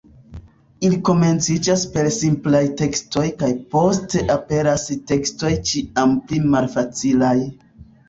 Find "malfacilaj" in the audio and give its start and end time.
6.53-7.37